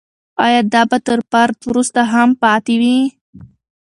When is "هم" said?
2.13-2.29